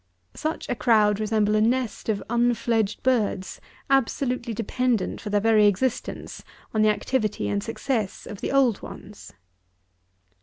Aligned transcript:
Such 0.33 0.67
a 0.67 0.73
crowd 0.73 1.19
resemble 1.19 1.55
a 1.55 1.61
nest 1.61 2.09
of 2.09 2.23
unfledged 2.27 3.03
birds, 3.03 3.61
absolutely 3.87 4.51
dependent 4.51 5.21
for 5.21 5.29
their 5.29 5.39
very 5.41 5.67
existence 5.67 6.43
on 6.73 6.81
the 6.81 6.89
activity 6.89 7.47
and 7.47 7.63
success 7.63 8.25
of 8.25 8.41
the 8.41 8.51
old 8.51 8.81
ones. 8.81 9.31